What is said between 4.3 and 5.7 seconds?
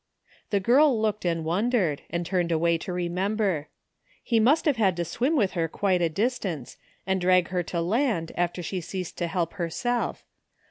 must have had to swim with her